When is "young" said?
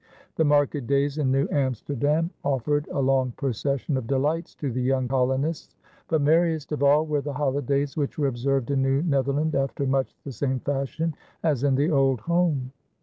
4.81-5.07